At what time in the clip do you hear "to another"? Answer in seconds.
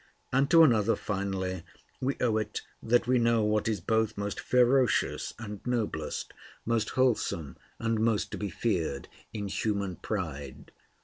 0.49-0.95